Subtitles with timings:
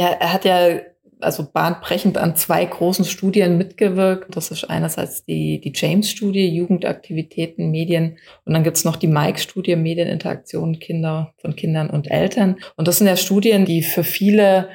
[0.00, 0.80] Ja, er hat ja
[1.20, 4.34] also bahnbrechend an zwei großen Studien mitgewirkt.
[4.34, 8.16] Das ist einerseits die, die James-Studie, Jugendaktivitäten, Medien.
[8.46, 12.56] Und dann gibt's noch die Mike-Studie, Medieninteraktion Kinder von Kindern und Eltern.
[12.76, 14.70] Und das sind ja Studien, die für viele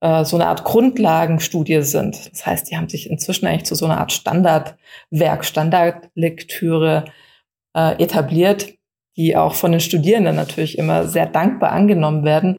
[0.00, 2.32] äh, so eine Art Grundlagenstudie sind.
[2.32, 7.04] Das heißt, die haben sich inzwischen eigentlich zu so einer Art Standardwerk, Standardlektüre
[7.76, 8.74] äh, etabliert,
[9.16, 12.56] die auch von den Studierenden natürlich immer sehr dankbar angenommen werden.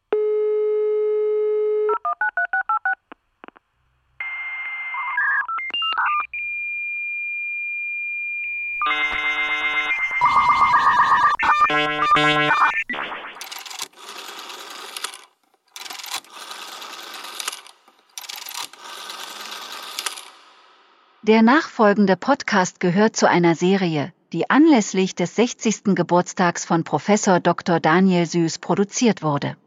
[21.28, 25.96] Der nachfolgende Podcast gehört zu einer Serie, die anlässlich des 60.
[25.96, 27.80] Geburtstags von Professor Dr.
[27.80, 29.58] Daniel Süß produziert wurde.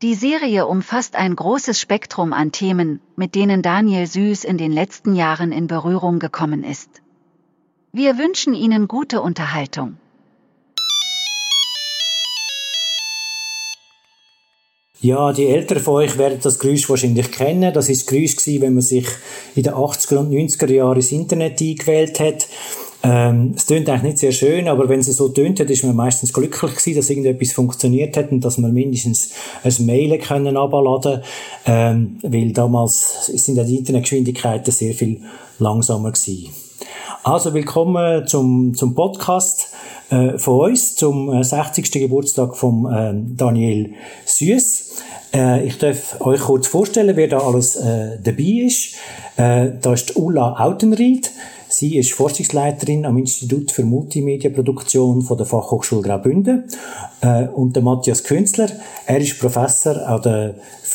[0.00, 5.14] Die Serie umfasst ein großes Spektrum an Themen, mit denen Daniel Süß in den letzten
[5.14, 7.02] Jahren in Berührung gekommen ist.
[7.92, 9.98] Wir wünschen Ihnen gute Unterhaltung.
[15.02, 17.74] Ja, die Älteren von euch werden das Geräusch wahrscheinlich kennen.
[17.74, 19.06] Das ist das Geräusch gewesen, wenn man sich
[19.56, 22.46] in den 80er und 90er Jahren ins Internet eingewählt hat.
[23.02, 25.96] Ähm, es tönt eigentlich nicht sehr schön, aber wenn es so tönt hat, ist man
[25.96, 29.32] meistens glücklich gewesen, dass irgendetwas funktioniert hat und dass man mindestens
[29.64, 31.22] ein Mail können abladen,
[31.66, 35.20] ähm, weil damals sind ja die Internetgeschwindigkeiten sehr viel
[35.58, 36.50] langsamer gewesen.
[37.22, 39.68] Also willkommen zum, zum Podcast
[40.10, 41.90] äh, von uns, zum äh, 60.
[41.92, 43.94] Geburtstag von äh, Daniel
[44.24, 45.02] Süß.
[45.34, 48.96] Äh, ich darf euch kurz vorstellen, wer da alles äh, dabei ist.
[49.36, 51.30] Äh, da ist Ulla Autenried.
[51.68, 56.64] Sie ist Forschungsleiterin am Institut für Multimedia-Produktion von der Fachhochschule Graubünden.
[57.22, 58.68] Äh, und der Matthias Künzler,
[59.06, 60.54] er ist Professor an der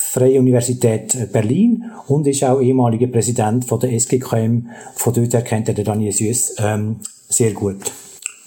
[0.09, 4.67] Freie Universität Berlin und ist auch ehemaliger Präsident von der SGKM.
[4.95, 7.91] Von dort her kennt er den Daniel Süß ähm, sehr gut.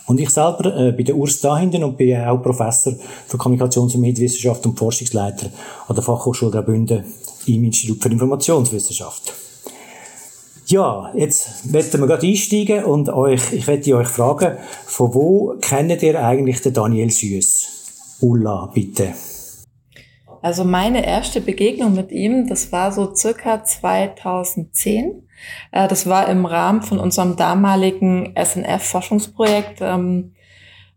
[0.07, 2.95] Und ich selber äh, bin der Urs dahinten und bin auch Professor
[3.27, 5.51] für Kommunikations- und Medienwissenschaft und Forschungsleiter
[5.87, 7.05] an der Fachhochschule Graubünden
[7.47, 9.33] im Institut für Informationswissenschaft.
[10.67, 16.03] Ja, jetzt werden wir gerade einsteigen und euch, ich werde euch fragen, von wo kennt
[16.03, 17.67] ihr eigentlich den Daniel Süß?
[18.21, 19.15] Ulla, bitte.
[20.43, 25.29] Also meine erste Begegnung mit ihm, das war so circa 2010.
[25.73, 29.81] Äh, das war im Rahmen von unserem damaligen SNF-Forschungsprojekt.
[29.81, 30.33] Ähm,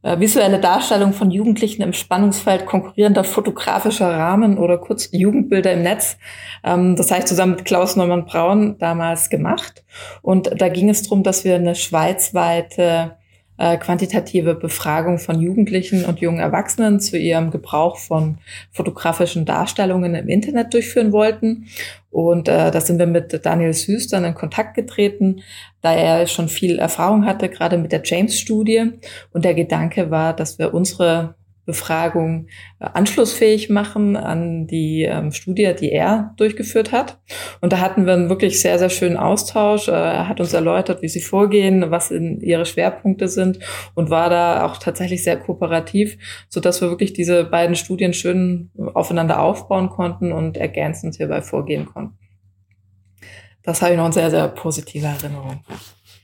[0.03, 6.17] äh, visuelle Darstellung von Jugendlichen im Spannungsfeld konkurrierender fotografischer Rahmen oder kurz Jugendbilder im Netz.
[6.63, 9.83] Ähm, das habe ich zusammen mit Klaus Neumann Braun damals gemacht.
[10.21, 13.17] Und da ging es darum, dass wir eine schweizweite
[13.57, 18.37] äh, quantitative Befragung von Jugendlichen und jungen Erwachsenen zu ihrem Gebrauch von
[18.71, 21.67] fotografischen Darstellungen im Internet durchführen wollten.
[22.09, 25.41] Und äh, da sind wir mit Daniel Süß dann in Kontakt getreten,
[25.81, 28.91] da er schon viel Erfahrung hatte, gerade mit der James-Studie.
[29.31, 32.47] Und der Gedanke war, dass wir unsere Befragung
[32.79, 37.19] äh, anschlussfähig machen an die ähm, Studie, die er durchgeführt hat.
[37.61, 39.87] Und da hatten wir einen wirklich sehr, sehr schönen Austausch.
[39.87, 43.59] Äh, er hat uns erläutert, wie sie vorgehen, was in ihre Schwerpunkte sind
[43.95, 46.17] und war da auch tatsächlich sehr kooperativ,
[46.49, 51.85] so dass wir wirklich diese beiden Studien schön aufeinander aufbauen konnten und ergänzend hierbei vorgehen
[51.85, 52.17] konnten.
[53.63, 55.61] Das habe ich noch eine sehr, sehr positive Erinnerung.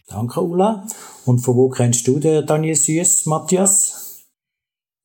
[0.09, 0.85] Danke, Ulla.
[1.25, 3.98] Und von wo kennst du den Daniel Süß, Matthias?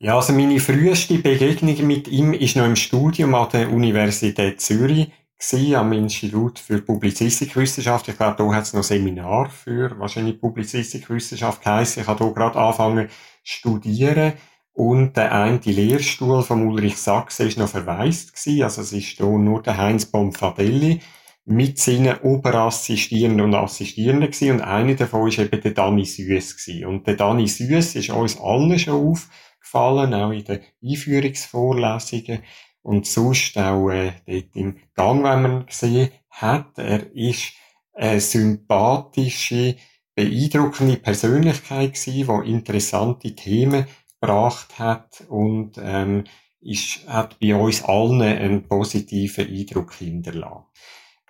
[0.04, 5.10] Ja, also meine früheste Begegnung mit ihm ist noch im Studium an der Universität Zürich
[5.38, 8.06] gewesen, am Institut für Publizistikwissenschaft.
[8.09, 12.03] Ich glaube, da hat es noch Seminar für wahrscheinlich Publizistikwissenschaft geheißen.
[12.03, 13.09] Ich habe hier gerade angefangen
[13.43, 14.34] studieren.
[14.75, 18.62] Und der eine Lehrstuhl von Ulrich Sachse ist noch verwaist gewesen.
[18.62, 21.00] Also es ist hier nur der Heinz Bonfadelli
[21.47, 24.56] mit seinen Oberassistierenden und Assistierenden gewesen.
[24.56, 26.84] Und einer davon ist eben der Dani Süß gewesen.
[26.84, 29.31] Und der Dani Süß ist uns allen schon auf
[29.64, 32.42] gefallen, auch in den Einführungsvorlesungen
[32.82, 36.78] und sonst auch äh, dort im Gang, wenn man gesehen hat.
[36.78, 37.52] Er ist
[37.94, 39.76] eine sympathische,
[40.14, 43.87] beeindruckende Persönlichkeit gewesen, die interessante Themen
[44.20, 46.25] gebracht hat und ähm,
[46.61, 50.64] ist, hat bei uns allen einen positiven Eindruck hinterlassen.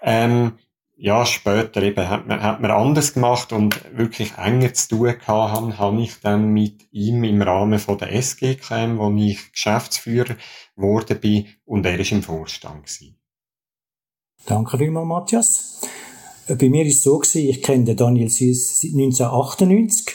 [0.02, 0.58] Ähm,
[0.96, 5.52] ja, später eben hat man, hat man anders gemacht und wirklich enger zu tun gehabt
[5.52, 10.36] haben, habe ich dann mit ihm im Rahmen von der SGKM, wo ich Geschäftsführer
[10.76, 13.16] geworden bin und er ist im Vorstand gewesen.
[14.46, 15.80] Danke vielmals, Matthias.
[16.46, 20.14] Bei mir ist es so gewesen, ich kenne Daniel Süß seit 1998.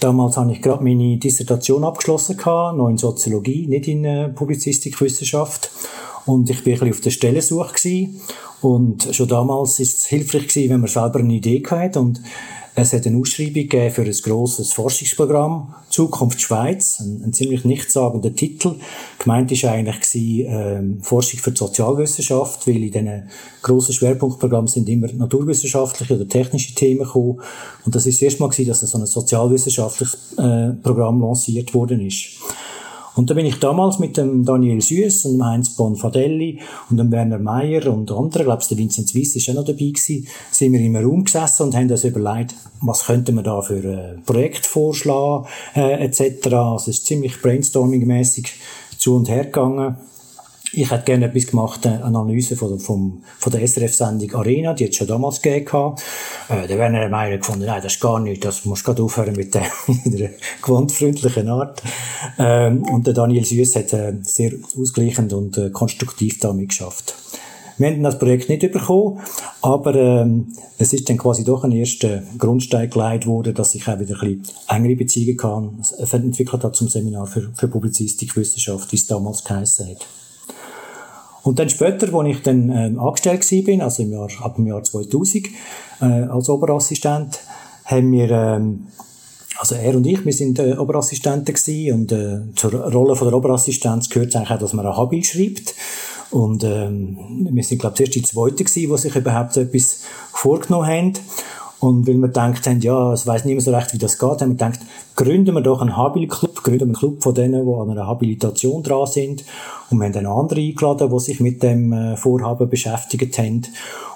[0.00, 5.70] Damals habe ich gerade meine Dissertation abgeschlossen gehabt, noch in Soziologie, nicht in äh, Publizistikwissenschaft.
[6.26, 8.08] Und ich bin ein bisschen auf der Stellensuche
[8.60, 12.20] und schon damals ist es hilfreich gewesen, wenn man selber eine Idee hatte und
[12.74, 18.76] es hat eine Ausschreibung für ein grosses Forschungsprogramm, Zukunft Schweiz, ein, ein ziemlich nichtssagender Titel.
[19.18, 23.28] Gemeint ist eigentlich gewesen, ähm, Forschung für die Sozialwissenschaft, weil in diesen
[23.60, 27.40] grossen Schwerpunktprogrammen sind immer naturwissenschaftliche oder technische Themen gekommen.
[27.84, 32.00] Und das ist das erste Mal gewesen, dass so ein sozialwissenschaftliches äh, Programm lanciert worden
[32.00, 32.40] ist.
[33.14, 36.60] Und da bin ich damals mit dem Daniel Süß und dem Heinz Bonfadelli
[36.90, 40.26] und dem Werner Meyer und anderen, glaube der Vincent Weiss ist auch noch dabei gewesen,
[40.50, 44.22] sind wir im Raum gesessen und haben uns überlegt, was könnten wir da für ein
[44.24, 46.46] Projekt vorschlagen, äh, etc.
[46.46, 48.48] Also es ist ziemlich brainstorming-mäßig
[48.98, 49.96] zu und her gegangen.
[50.74, 54.94] Ich hätte gerne etwas gemacht, eine Analyse von, vom, von der SRF-Sendung Arena, die hat
[54.94, 55.96] schon damals gegeben.
[56.48, 59.36] Äh, da wären Meier gefunden, nein, das ist gar nicht, das musst du gerade aufhören
[59.36, 60.30] mit der, mit der
[60.62, 61.82] gewandfreundlichen Art.
[62.38, 67.16] Ähm, und der Daniel Süß hat äh, sehr ausgleichend und äh, konstruktiv damit geschafft.
[67.76, 69.20] Wir haben das Projekt nicht bekommen,
[69.60, 73.98] aber ähm, es ist dann quasi doch ein erster Grundstein geleitet worden, dass ich auch
[73.98, 75.82] wieder ein bisschen engere Beziehungen kann,
[76.12, 80.06] entwickelt habe zum Seminar für, für Publizistik, Wissenschaft, wie es damals geheißen hat.
[81.42, 84.82] Und dann später, als ich dann ähm, angestellt bin, also im Jahr, ab dem Jahr
[84.82, 85.48] 2000,
[86.00, 87.40] äh, als Oberassistent,
[87.84, 88.86] haben wir, ähm,
[89.58, 93.36] also er und ich, wir sind äh, Oberassistenten gewesen und äh, zur Rolle von der
[93.36, 95.74] Oberassistenz gehört eigentlich auch, dass man ein Hobby schreibt.
[96.30, 97.18] Und ähm,
[97.50, 100.02] wir sind, glaube ich, zuerst die Zweite gewesen, die sich überhaupt etwas
[100.32, 101.12] vorgenommen haben.
[101.78, 104.40] Und weil wir gedacht haben, ja, es weiß niemand so recht, wie das geht, haben
[104.40, 104.78] wir gedacht,
[105.16, 109.06] gründen wir doch einen Habil-Club, wir einen Club von denen, die an einer Habilitation dran
[109.06, 109.44] sind.
[109.90, 113.62] Und wir haben dann andere eingeladen, die sich mit dem äh, Vorhaben beschäftigt haben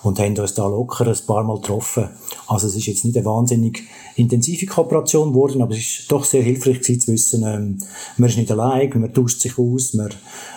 [0.03, 2.09] und haben uns da locker ein paar Mal getroffen.
[2.47, 3.83] Also es ist jetzt nicht eine wahnsinnig
[4.15, 7.79] intensive Kooperation geworden, aber es ist doch sehr hilfreich gewesen zu wissen, ähm,
[8.17, 10.11] man ist nicht allein, man tauscht sich aus, man,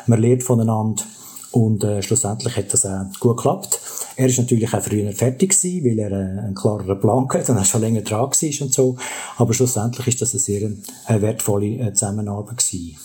[0.08, 1.04] man lernt voneinander.
[1.52, 3.80] Und äh, schlussendlich hat das auch gut geklappt.
[4.16, 7.66] Er ist natürlich auch früher fertig gewesen, weil er äh, einen klareren Plan hatte und
[7.66, 8.98] schon länger dran war und so.
[9.38, 10.70] Aber schlussendlich ist das eine sehr
[11.08, 12.98] äh, wertvolle äh, Zusammenarbeit gewesen.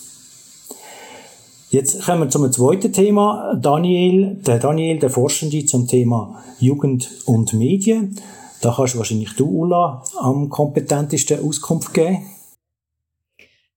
[1.70, 3.58] Jetzt kommen wir zum zweiten Thema.
[3.60, 8.20] Daniel, der Daniel, der Forschende zum Thema Jugend und Medien.
[8.60, 12.26] Da kannst du wahrscheinlich du, Ulla, am kompetentesten Auskunft geben.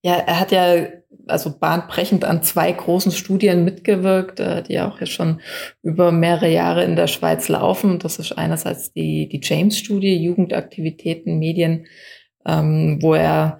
[0.03, 0.87] Ja, er hat ja
[1.25, 5.41] also bahnbrechend an zwei großen Studien mitgewirkt, äh, die auch jetzt schon
[5.81, 7.99] über mehrere Jahre in der Schweiz laufen.
[7.99, 11.87] Das ist einerseits die, die James-Studie, Jugendaktivitäten, Medien,
[12.45, 13.59] ähm, wo er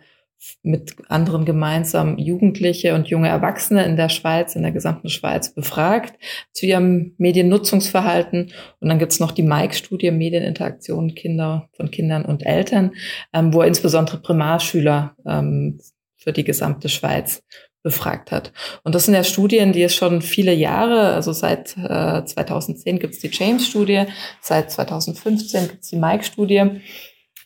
[0.64, 6.14] mit anderen gemeinsam Jugendliche und junge Erwachsene in der Schweiz, in der gesamten Schweiz befragt
[6.52, 8.52] zu ihrem Mediennutzungsverhalten.
[8.80, 12.92] Und dann gibt's noch die Mike-Studie Medieninteraktion Kinder von Kindern und Eltern,
[13.34, 15.80] ähm, wo er insbesondere Primarschüler ähm,
[16.28, 17.42] für die gesamte Schweiz
[17.84, 18.52] befragt hat.
[18.84, 23.14] Und das sind ja Studien, die es schon viele Jahre, also seit äh, 2010 gibt
[23.14, 24.08] es die James-Studie,
[24.42, 26.82] seit 2015 gibt es die Mike-Studie,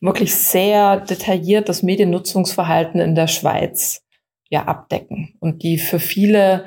[0.02, 4.02] wirklich sehr detailliert das Mediennutzungsverhalten in der Schweiz
[4.50, 6.66] ja abdecken und die für viele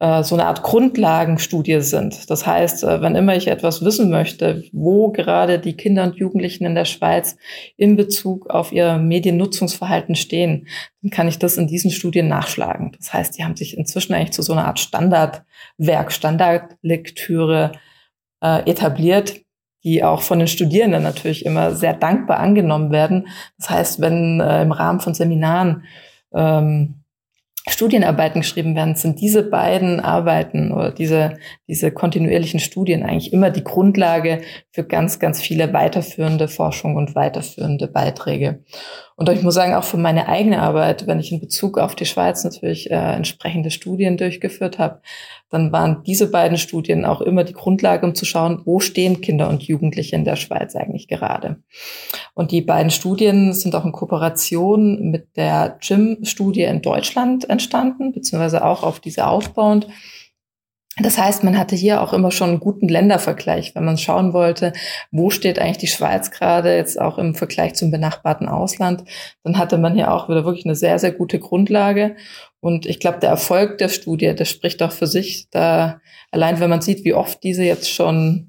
[0.00, 2.30] so eine Art Grundlagenstudie sind.
[2.30, 6.64] Das heißt, äh, wenn immer ich etwas wissen möchte, wo gerade die Kinder und Jugendlichen
[6.64, 7.36] in der Schweiz
[7.76, 10.68] in Bezug auf ihr Mediennutzungsverhalten stehen,
[11.02, 12.92] dann kann ich das in diesen Studien nachschlagen.
[12.96, 17.72] Das heißt, die haben sich inzwischen eigentlich zu so einer Art Standardwerk, Standardlektüre
[18.40, 19.40] äh, etabliert,
[19.82, 23.26] die auch von den Studierenden natürlich immer sehr dankbar angenommen werden.
[23.58, 25.84] Das heißt, wenn äh, im Rahmen von Seminaren
[26.32, 27.02] ähm,
[27.70, 33.64] Studienarbeiten geschrieben werden, sind diese beiden Arbeiten oder diese, diese kontinuierlichen Studien eigentlich immer die
[33.64, 38.64] Grundlage für ganz, ganz viele weiterführende Forschung und weiterführende Beiträge.
[39.18, 42.06] Und ich muss sagen, auch für meine eigene Arbeit, wenn ich in Bezug auf die
[42.06, 45.00] Schweiz natürlich äh, entsprechende Studien durchgeführt habe,
[45.50, 49.48] dann waren diese beiden Studien auch immer die Grundlage, um zu schauen, wo stehen Kinder
[49.48, 51.56] und Jugendliche in der Schweiz eigentlich gerade.
[52.34, 58.64] Und die beiden Studien sind auch in Kooperation mit der GYM-Studie in Deutschland entstanden, beziehungsweise
[58.64, 59.88] auch auf diese aufbauend.
[61.00, 64.72] Das heißt, man hatte hier auch immer schon einen guten Ländervergleich, wenn man schauen wollte,
[65.12, 69.04] wo steht eigentlich die Schweiz gerade jetzt auch im Vergleich zum benachbarten Ausland.
[69.44, 72.16] Dann hatte man hier auch wieder wirklich eine sehr, sehr gute Grundlage.
[72.60, 75.48] Und ich glaube, der Erfolg der Studie, der spricht auch für sich.
[75.50, 76.00] Da
[76.32, 78.47] allein, wenn man sieht, wie oft diese jetzt schon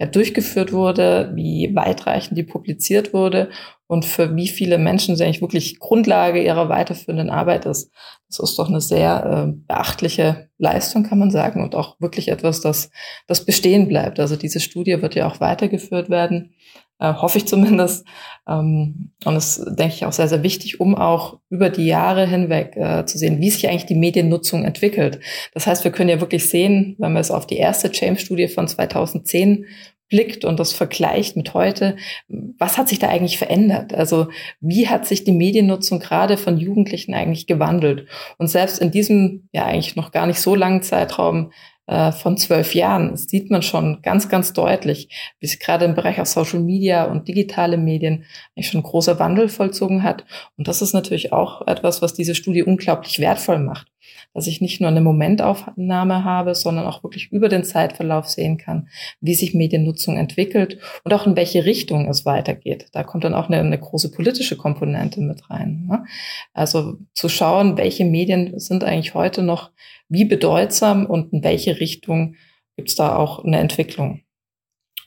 [0.00, 3.50] ja, durchgeführt wurde, wie weitreichend die publiziert wurde
[3.86, 7.90] und für wie viele Menschen sie eigentlich wirklich Grundlage ihrer weiterführenden Arbeit ist.
[8.28, 12.62] Das ist doch eine sehr äh, beachtliche Leistung, kann man sagen, und auch wirklich etwas,
[12.62, 12.90] das,
[13.26, 14.18] das bestehen bleibt.
[14.20, 16.54] Also diese Studie wird ja auch weitergeführt werden
[17.00, 18.06] äh, hoffe ich zumindest.
[18.46, 22.76] Ähm, und das denke ich auch sehr, sehr wichtig, um auch über die Jahre hinweg
[22.76, 25.18] äh, zu sehen, wie sich eigentlich die Mediennutzung entwickelt.
[25.54, 28.68] Das heißt, wir können ja wirklich sehen, wenn wir es auf die erste James-Studie von
[28.68, 29.64] 2010
[30.10, 31.96] blickt und das vergleicht mit heute,
[32.28, 33.94] was hat sich da eigentlich verändert?
[33.94, 34.28] Also
[34.60, 38.06] wie hat sich die Mediennutzung gerade von Jugendlichen eigentlich gewandelt?
[38.36, 41.52] Und selbst in diesem ja eigentlich noch gar nicht so langen Zeitraum
[41.86, 46.20] äh, von zwölf Jahren sieht man schon ganz, ganz deutlich, wie sich gerade im Bereich
[46.20, 48.24] auch Social Media und digitale Medien
[48.54, 50.24] eigentlich schon großer Wandel vollzogen hat.
[50.56, 53.86] Und das ist natürlich auch etwas, was diese Studie unglaublich wertvoll macht
[54.34, 58.88] dass ich nicht nur eine Momentaufnahme habe, sondern auch wirklich über den Zeitverlauf sehen kann,
[59.20, 62.88] wie sich Mediennutzung entwickelt und auch in welche Richtung es weitergeht.
[62.92, 65.86] Da kommt dann auch eine, eine große politische Komponente mit rein.
[65.88, 66.04] Ne?
[66.52, 69.70] Also zu schauen, welche Medien sind eigentlich heute noch
[70.08, 72.34] wie bedeutsam und in welche Richtung
[72.76, 74.22] gibt es da auch eine Entwicklung.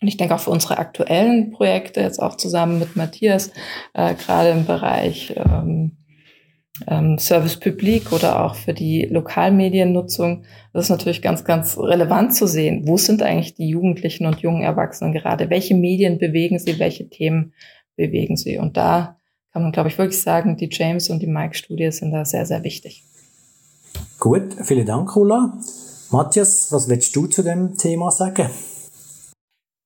[0.04, 3.52] Und ich denke auch für unsere aktuellen Projekte, jetzt auch zusammen mit Matthias,
[3.94, 6.03] äh, gerade im Bereich ähm,
[6.88, 12.48] ähm, Service Public oder auch für die Lokalmediennutzung, das ist natürlich ganz, ganz relevant zu
[12.48, 12.88] sehen.
[12.88, 15.50] Wo sind eigentlich die Jugendlichen und jungen Erwachsenen gerade?
[15.50, 16.80] Welche Medien bewegen sie?
[16.80, 17.54] Welche Themen
[17.96, 18.58] bewegen sie?
[18.58, 19.18] Und da
[19.52, 22.64] kann man, glaube ich, wirklich sagen, die James und die Mike-Studie sind da sehr, sehr
[22.64, 23.04] wichtig.
[24.20, 25.60] Gut, vielen Dank, Ulla.
[26.10, 28.50] Matthias, was willst du zu dem Thema sagen?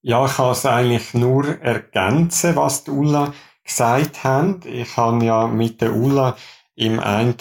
[0.00, 4.64] Ja, ich kann es eigentlich nur ergänzen, was die Ulla gesagt hat.
[4.64, 6.36] Ich habe ja mit der Ulla
[6.78, 7.34] im einen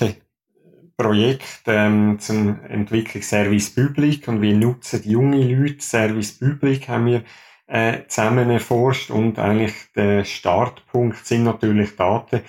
[0.98, 7.24] Projekt ähm, zum Entwicklung Service Public und wie nutzen junge Leute Service Public haben wir
[7.68, 12.42] äh, zusammen erforscht und eigentlich der Startpunkt sind natürlich Daten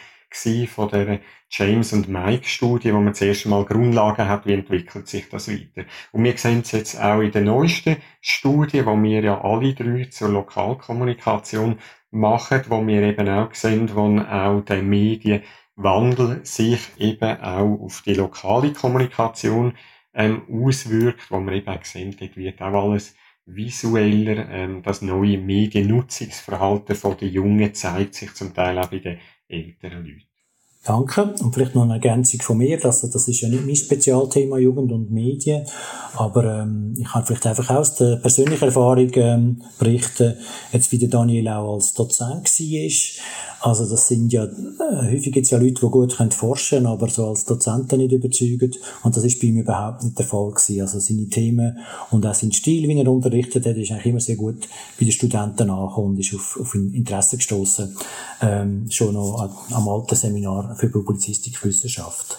[0.67, 5.29] von der James und Mike Studie, wo man zuerst einmal Grundlagen hat, wie entwickelt sich
[5.29, 5.87] das weiter.
[6.13, 10.05] Und wir sehen es jetzt auch in der neuesten Studie, wo wir ja alle drei
[10.11, 11.79] zur Lokalkommunikation
[12.11, 15.43] machen, wo wir eben auch sehen, wo auch die Medien
[15.81, 19.75] Wandel sich eben auch auf die lokale Kommunikation
[20.13, 23.15] ähm, auswirkt, wo man eben auch sehen, dort wird auch alles
[23.47, 29.21] visueller, ähm, das neue Mediennutzungsverhalten von den Jungen zeigt sich zum Teil auch bei den
[29.49, 30.28] älteren Leuten.
[30.85, 31.35] Danke.
[31.43, 32.83] Und vielleicht noch eine Ergänzung von mir.
[32.85, 35.67] Also, das ist ja nicht mein Spezialthema Jugend und Medien.
[36.17, 40.35] Aber ähm, ich kann vielleicht einfach aus der persönlichen Erfahrung ähm, berichten,
[40.73, 43.25] jetzt wie der Daniel auch als Dozent war.
[43.61, 47.09] Also das sind ja, äh, häufig gibt es ja Leute, die gut können forschen aber
[47.09, 48.73] so als Dozenten nicht überzeugen.
[49.03, 50.81] Und das ist bei ihm überhaupt nicht der Fall gewesen.
[50.81, 51.79] Also seine Themen
[52.11, 54.69] und auch sein Stil, wie er unterrichtet hat, ist eigentlich immer sehr gut
[54.99, 57.97] bei den Studenten angekommen und ist auf, auf Interesse gestoßen.
[58.43, 62.37] Ähm, schon noch am alten Seminar für Publizistik-Wissenschaft.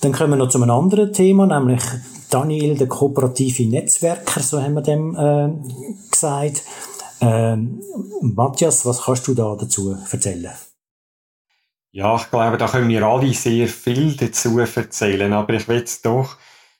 [0.00, 1.82] Dann kommen wir noch zu einem anderen Thema, nämlich
[2.30, 5.50] Daniel, der kooperative Netzwerker, so haben wir dem äh,
[6.10, 6.62] gesagt.
[7.20, 7.80] Ähm,
[8.20, 10.52] Matthias, was kannst du da dazu erzählen?
[11.90, 16.02] Ja, ich glaube, da können wir alle sehr viel dazu erzählen, aber ich will es
[16.02, 16.36] doch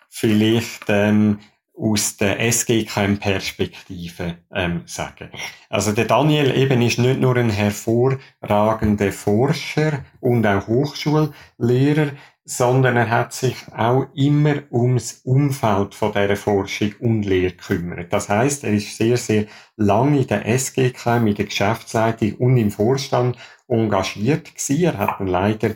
[0.08, 1.40] vielleicht ähm,
[1.78, 5.30] aus der SGKM-Perspektive ähm, sagen.
[5.68, 12.10] Also der Daniel eben ist nicht nur ein hervorragender Forscher und auch Hochschullehrer,
[12.44, 18.10] sondern er hat sich auch immer ums Umfeld von dieser Forschung und Lehre gekümmert.
[18.12, 19.44] Das heißt, er ist sehr, sehr
[19.76, 23.36] lange in der SGK, in der Geschäftsleitung und im Vorstand
[23.68, 24.82] engagiert gewesen.
[24.82, 25.74] Er hat dann leider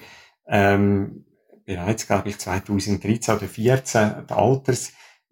[0.48, 1.26] ähm,
[1.66, 4.34] bereits, glaube ich, 2013 oder 2014 die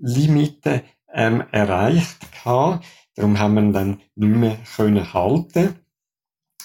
[0.02, 2.84] Alterslimite ähm, erreicht gehabt.
[3.14, 5.80] Darum haben wir ihn dann nicht mehr können halten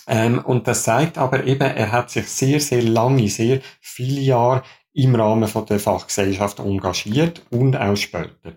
[0.08, 4.62] ähm, und das zeigt aber eben, er hat sich sehr, sehr lange, sehr viele Jahre
[4.94, 8.54] im Rahmen von der Fachgesellschaft engagiert und auch später.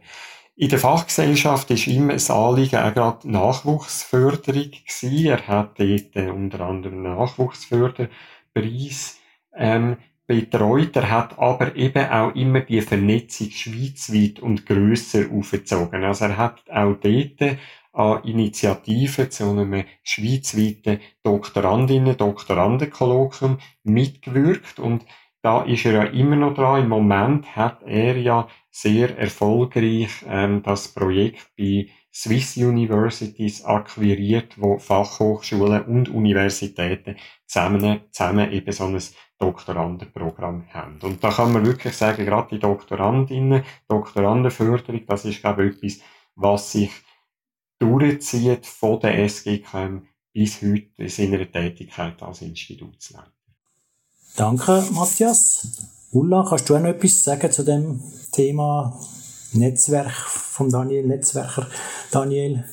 [0.57, 5.27] In der Fachgesellschaft ist ihm ein Anliegen auch gerade Nachwuchsförderung gewesen.
[5.27, 9.19] Er hat dort äh, unter anderem Nachwuchsförderpreis
[9.57, 9.97] ähm,
[10.29, 10.95] betreut.
[10.95, 16.05] Er hat aber eben auch immer die Vernetzung schweizweit und grösser aufgezogen.
[16.05, 17.59] Also er hat auch dort
[17.93, 25.05] an Initiativen zu einem schweizweiten Doktorandinnen, Doktorandenkolloquium mitgewirkt und
[25.43, 26.83] da ist er ja immer noch dran.
[26.83, 31.89] Im Moment hat er ja sehr erfolgreich ähm, das Projekt bei
[32.21, 37.15] Swiss Universities akquiriert, wo Fachhochschulen und Universitäten
[37.47, 39.01] zusammen, zusammen eben so ein
[39.39, 40.99] Doktorandenprogramm haben.
[41.03, 46.01] Und da kann man wirklich sagen, gerade die Doktorandinnen, Doktorandenförderung, das ist, glaube ich, etwas,
[46.35, 46.91] was sich
[47.79, 53.31] durchzieht von der SGKM bis heute in seiner Tätigkeit als Institutsleiter.
[54.35, 55.69] Danke, Matthias.
[56.11, 58.99] Ulla, kannst du auch noch etwas sagen zu dem Thema
[59.53, 61.67] Netzwerk von Daniel, Netzwerker
[62.11, 62.65] Daniel?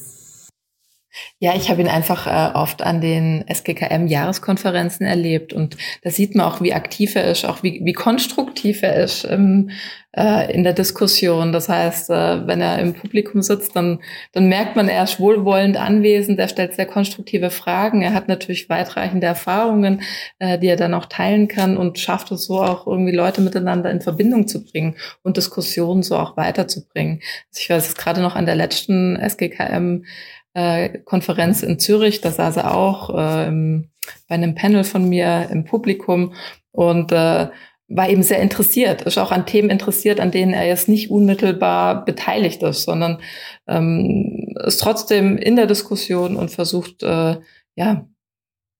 [1.39, 6.45] Ja, ich habe ihn einfach äh, oft an den SGKM-Jahreskonferenzen erlebt und da sieht man
[6.45, 9.69] auch, wie aktiv er ist, auch wie, wie konstruktiv er ist im,
[10.15, 11.51] äh, in der Diskussion.
[11.51, 13.99] Das heißt, äh, wenn er im Publikum sitzt, dann,
[14.31, 18.69] dann merkt man, er ist wohlwollend anwesend, er stellt sehr konstruktive Fragen, er hat natürlich
[18.69, 20.01] weitreichende Erfahrungen,
[20.39, 23.91] äh, die er dann auch teilen kann und schafft es so auch irgendwie Leute miteinander
[23.91, 27.19] in Verbindung zu bringen und Diskussionen so auch weiterzubringen.
[27.49, 30.05] Also ich weiß es gerade noch an der letzten SGKM
[30.55, 33.91] äh, Konferenz in Zürich, da saß er auch äh, im,
[34.27, 36.33] bei einem Panel von mir im Publikum
[36.71, 37.49] und äh,
[37.87, 42.03] war eben sehr interessiert, ist auch an Themen interessiert, an denen er jetzt nicht unmittelbar
[42.03, 43.19] beteiligt ist, sondern
[43.67, 47.35] ähm, ist trotzdem in der Diskussion und versucht, äh,
[47.75, 48.07] ja,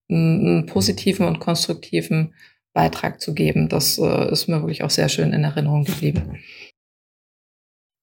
[0.10, 2.34] einen, positiven und konstruktiven
[2.74, 3.70] Beitrag zu geben.
[3.70, 6.39] Das äh, ist mir wirklich auch sehr schön in Erinnerung geblieben.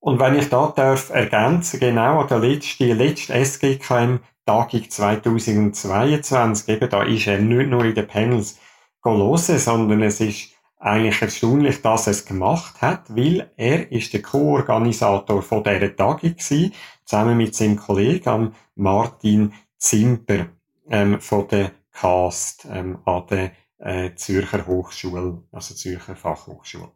[0.02, 6.68] Und wenn ich da darf ergänzen, genau an der letzten, die letzte SGKM Tagung 2022,
[6.68, 8.59] eben da ist er nicht nur in den Panels
[9.04, 14.23] hören, sondern es ist eigentlich erstaunlich, dass er es gemacht hat, weil er ist der
[14.23, 20.47] Co-Organisator von dieser Tagung gewesen, zusammen mit seinem Kollegen Martin Zimper
[20.90, 26.90] ähm, von der CAST ähm, an der äh, Zürcher Hochschule, also Zürcher Fachhochschule.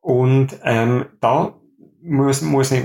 [0.00, 1.56] Und ähm, da
[2.02, 2.82] muss, muss ich,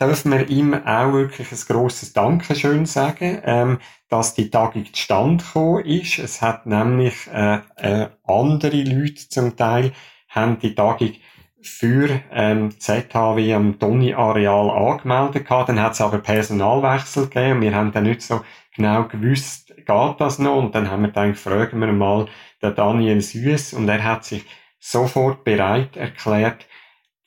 [0.00, 3.78] dürfen wir ihm auch wirklich ein grosses Dankeschön sagen, ähm,
[4.08, 6.18] dass die Tagung zustande gekommen ist.
[6.18, 9.92] Es hat nämlich äh, äh, andere Leute zum Teil
[10.28, 11.12] haben die Tagung
[11.60, 15.68] für ähm, ZHW am Toni-Areal angemeldet gehabt.
[15.68, 18.40] Dann hat es aber Personalwechsel gegeben und wir haben dann nicht so
[18.74, 20.56] genau gewusst, geht das noch?
[20.56, 22.26] Und dann haben wir gedacht, fragen wir mal
[22.62, 24.44] den Daniel Süß und er hat sich
[24.78, 26.66] sofort bereit erklärt,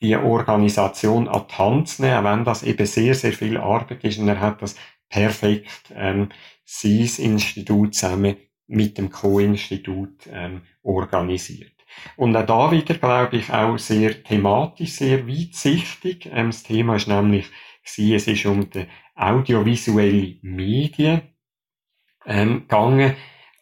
[0.00, 4.04] die Organisation an die Hand zu nehmen, auch wenn das eben sehr, sehr viel Arbeit
[4.04, 4.18] ist.
[4.18, 4.76] Und er hat das
[5.08, 6.28] perfekt ähm,
[6.64, 8.36] sein Institut zusammen
[8.66, 11.72] mit dem Co-Institut ähm, organisiert.
[12.16, 16.28] Und auch da wieder, glaube ich, auch sehr thematisch, sehr weitsichtig.
[16.32, 17.46] Ähm, das Thema ist nämlich,
[17.82, 21.22] es ist um die audiovisuelle Medien
[22.26, 23.14] ähm, gegangen,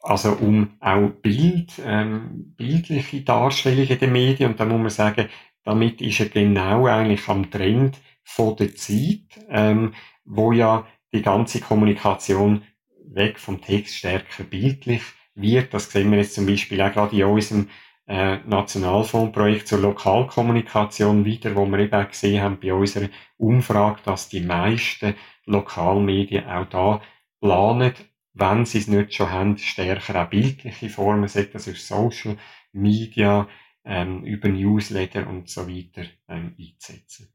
[0.02, 4.50] also um auch Bild, ähm, bildliche Darstellungen der Medien.
[4.50, 5.28] Und da muss man sagen,
[5.64, 11.60] damit ist er genau eigentlich am Trend von der Zeit, ähm, wo ja die ganze
[11.60, 12.62] Kommunikation
[13.06, 15.02] weg vom Text stärker bildlich
[15.34, 15.72] wird.
[15.74, 17.68] Das sehen wir jetzt zum Beispiel auch gerade in unserem
[18.06, 24.28] äh, Nationalfondsprojekt zur Lokalkommunikation wieder, wo wir eben auch gesehen haben bei unserer Umfrage, dass
[24.28, 25.14] die meisten
[25.46, 27.00] Lokalmedien auch da
[27.40, 27.94] planen,
[28.34, 32.36] wenn sie es nicht schon haben, stärker auch bildliche Formen, sei das durch Social
[32.72, 33.48] Media,
[33.84, 37.28] ähm, über Newsletter und so weiter ähm, einzusetzen.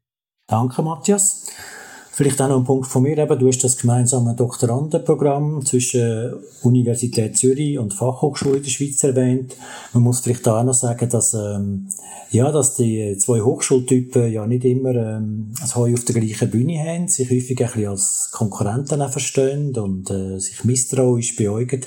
[0.46, 1.46] Danke, Matthias.
[2.12, 3.16] Vielleicht auch noch ein Punkt von mir.
[3.16, 9.56] Eben, du hast das gemeinsame Doktorandenprogramm zwischen Universität Zürich und Fachhochschule in der Schweiz erwähnt.
[9.94, 11.88] Man muss vielleicht auch noch sagen, dass, ähm,
[12.30, 16.80] ja, dass die zwei Hochschultypen ja nicht immer ähm, das Heu auf der gleichen Bühne
[16.80, 21.82] haben, sich häufig ein bisschen als Konkurrenten verstehen und äh, sich misstrauisch beäugen.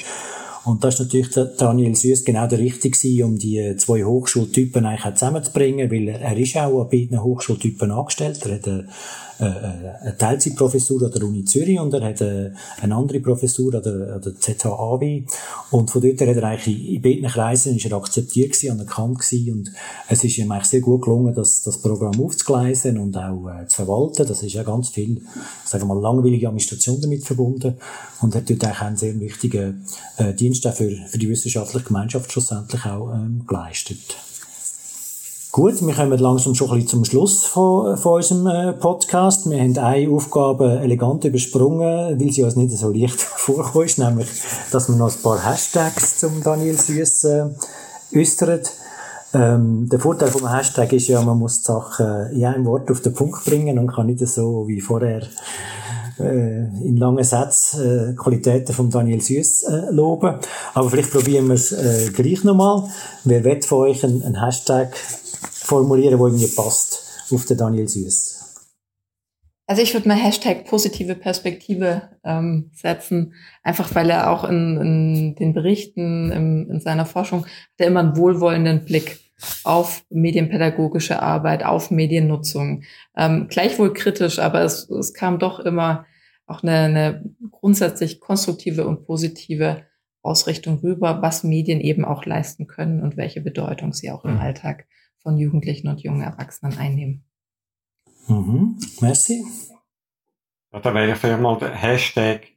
[0.65, 5.91] Und da ist natürlich Daniel Süß genau der Richtige um die zwei Hochschultypen eigentlich zusammenzubringen,
[5.91, 8.45] weil er ist auch an beiden Hochschultypen angestellt.
[8.45, 12.51] Er hat eine äh, äh, eine Teilzeitprofessur an der Uni Zürich und er hat äh,
[12.81, 15.23] eine andere Professur an der, an der ZHAW.
[15.71, 19.53] Und von dort hat er eigentlich in beiden Kreisen ist er akzeptiert gewesen, anerkannt gewesen.
[19.53, 19.71] Und
[20.07, 23.77] es ist ihm eigentlich sehr gut gelungen, das, das Programm aufzugleisen und auch äh, zu
[23.77, 24.27] verwalten.
[24.27, 25.21] Das ist ja ganz viel,
[25.65, 27.75] sagen wir mal, langweilige Administration damit verbunden.
[28.21, 29.85] Und hat dort eigentlich einen sehr wichtigen
[30.17, 34.17] äh, Dienst auch für, für die wissenschaftliche Gemeinschaft schlussendlich auch ähm, geleistet.
[35.53, 39.47] Gut, wir kommen langsam schon ein bisschen zum Schluss von, von unserem äh, Podcast.
[39.47, 44.27] Wir haben eine Aufgabe elegant übersprungen, weil sie uns nicht so leicht vorkommt, ist, nämlich,
[44.71, 47.45] dass wir noch ein paar Hashtags zum Daniel Süß äh,
[48.15, 48.61] äußern.
[49.35, 53.01] Ähm, der Vorteil vom Hashtag ist ja, man muss die Sachen in einem Wort auf
[53.01, 55.21] den Punkt bringen und kann nicht so wie vorher
[56.19, 60.33] äh, in langen Sätzen äh, Qualitäten von Daniel Süß äh, loben.
[60.73, 62.85] Aber vielleicht probieren wir es äh, gleich nochmal.
[63.23, 64.95] Wer will von euch einen Hashtag
[65.73, 68.43] formulieren, wo irgendwie passt auf den Daniel Süß?
[69.65, 73.33] Also ich würde mal Hashtag positive Perspektive ähm, setzen,
[73.63, 78.01] einfach weil er auch in, in den Berichten, im, in seiner Forschung, hat er immer
[78.01, 79.19] einen wohlwollenden Blick
[79.63, 82.83] auf medienpädagogische Arbeit, auf Mediennutzung.
[83.15, 86.05] Ähm, gleichwohl kritisch, aber es, es kam doch immer
[86.45, 89.83] auch eine, eine grundsätzlich konstruktive und positive
[90.21, 94.39] Ausrichtung rüber, was Medien eben auch leisten können und welche Bedeutung sie auch im mhm.
[94.41, 94.87] Alltag
[95.23, 97.25] von Jugendlichen und jungen Erwachsenen einnehmen.
[98.27, 98.79] Mhm.
[99.01, 99.45] Merci.
[100.71, 102.47] Ja, da wäre vielleicht mal der Hashtag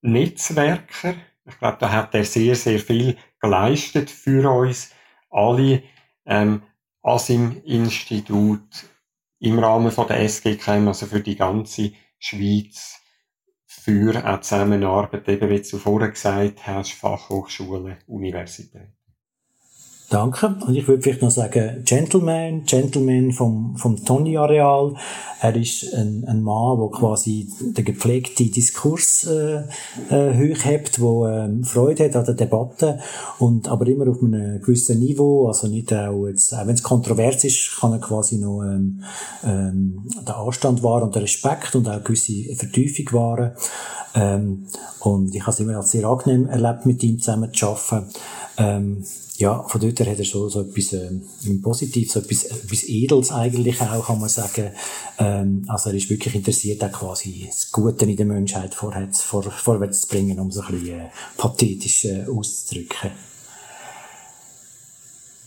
[0.00, 1.14] Netzwerker.
[1.44, 4.92] Ich glaube, da hat er sehr, sehr viel geleistet für uns
[5.30, 5.82] alle
[6.26, 6.62] ähm,
[7.02, 8.86] ASIM-Institut
[9.40, 13.00] im Rahmen von der SGKM, also für die ganze Schweiz,
[13.66, 18.94] für eine Zusammenarbeit, eben wie du vorher gesagt hast, Fachhochschulen, Universitäten.
[20.12, 20.56] Danke.
[20.66, 24.94] Und ich würde vielleicht noch sagen, Gentleman, Gentleman vom, vom Tony-Areal.
[25.40, 29.62] Er ist ein, ein Mann, der quasi den gepflegten Diskurs äh,
[30.10, 33.00] äh, hochhebt, der ähm, Freude hat an der Debatte
[33.38, 37.42] und aber immer auf einem gewissen Niveau, also nicht auch jetzt, auch wenn es kontrovers
[37.44, 39.02] ist, kann er quasi noch ähm,
[39.42, 43.52] ähm, den Anstand wahren und den Respekt und auch gewisse Vertiefung wahren.
[44.14, 44.66] Ähm,
[45.00, 48.10] und ich habe es immer als sehr angenehm erlebt, mit ihm zusammen zu arbeiten.
[48.58, 49.04] Ähm,
[49.36, 53.32] ja, von dort her hat er so, so etwas ähm, Positives, so etwas, etwas Edels
[53.32, 54.70] eigentlich auch, kann man sagen.
[55.18, 59.42] Ähm, also er ist wirklich interessiert, auch quasi das Gute in der Menschheit vorwärts, vor,
[59.42, 63.10] vorwärts zu bringen, um es ein bisschen äh, pathetisch äh, auszudrücken.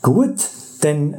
[0.02, 0.50] Gut,
[0.82, 1.16] dann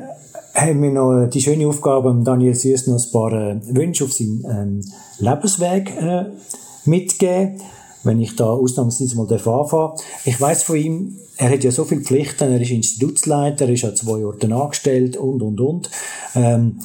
[0.54, 4.44] haben wir noch die schöne Aufgabe, Daniel Süß noch ein paar äh, Wünsche auf seinen
[4.44, 4.80] ähm,
[5.18, 6.26] Lebensweg äh,
[6.84, 7.60] mitgeben
[8.06, 12.00] wenn ich da ausnahmsweise mal anfangen Ich weiß von ihm, er hat ja so viele
[12.00, 15.90] Pflichten, er ist Institutsleiter, er ist ja zwei Orten angestellt und, und, und.
[16.34, 16.78] Ähm,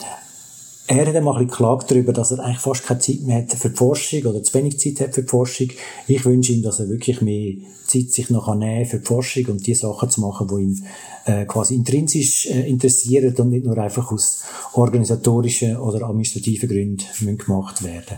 [0.87, 3.77] er hat einmal geklagt darüber, dass er eigentlich fast keine Zeit mehr hat für die
[3.77, 5.69] Forschung oder zu wenig Zeit hat für die Forschung.
[6.07, 7.53] Ich wünsche ihm, dass er wirklich mehr
[7.87, 10.85] Zeit sich noch nehmen für die Forschung und die Sachen zu machen, die ihn
[11.25, 14.41] äh, quasi intrinsisch äh, interessieren und nicht nur einfach aus
[14.73, 18.17] organisatorischen oder administrativen Gründen gemacht werden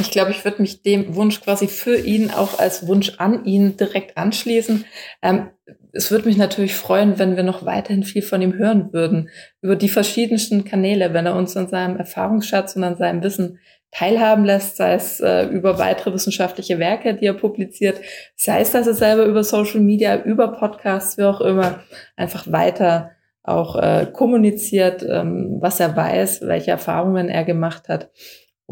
[0.00, 3.76] ich glaube, ich würde mich dem Wunsch quasi für ihn auch als Wunsch an ihn
[3.76, 4.84] direkt anschließen.
[5.22, 5.50] Ähm,
[5.92, 9.28] es würde mich natürlich freuen, wenn wir noch weiterhin viel von ihm hören würden,
[9.60, 13.58] über die verschiedensten Kanäle, wenn er uns an seinem Erfahrungsschatz und an seinem Wissen
[13.90, 18.00] teilhaben lässt, sei es äh, über weitere wissenschaftliche Werke, die er publiziert,
[18.34, 21.80] sei es, dass er selber über Social Media, über Podcasts, wie auch immer,
[22.16, 23.10] einfach weiter
[23.42, 28.10] auch äh, kommuniziert, ähm, was er weiß, welche Erfahrungen er gemacht hat.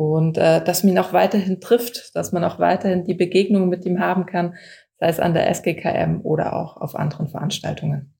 [0.01, 3.85] Und äh, dass man ihn auch weiterhin trifft, dass man auch weiterhin die Begegnung mit
[3.85, 4.55] ihm haben kann,
[4.99, 8.15] sei es an der SGKM oder auch auf anderen Veranstaltungen.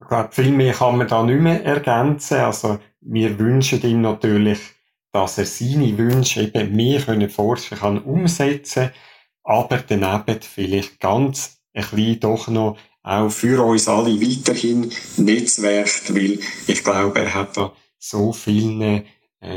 [0.00, 2.38] Ich glaube, viel mehr kann man da nicht mehr ergänzen.
[2.38, 4.60] Also wir wünschen ihm natürlich,
[5.12, 8.92] dass er seine Wünsche eben mehr können forschen kann, umsetzen,
[9.44, 16.38] aber daneben vielleicht ganz ein bisschen doch noch auch für uns alle weiterhin netzwerkt, weil
[16.66, 19.04] ich glaube, er hat da so viele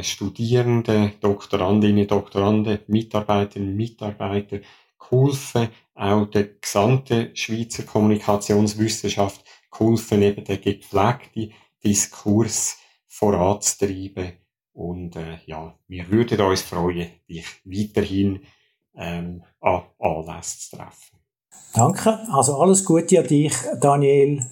[0.02, 4.60] Studierende, Doktorandinnen, Doktoranden, Mitarbeiterinnen, Mitarbeiter
[4.98, 14.34] geholfen, auch der gesamten Schweizer Kommunikationswissenschaft geholfen, eben den gepflegten Diskurs voranzutreiben.
[14.74, 18.41] Und äh, ja, wir würden uns freuen, dich weiterhin
[18.98, 21.19] ähm, an Anlässe zu treffen.
[21.74, 22.19] Danke.
[22.32, 24.45] Also alles Gute an dich, Daniel.